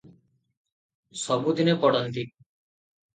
ସବୁଦିନେ 1.23 1.75
ପଡ଼ନ୍ତି। 1.83 2.25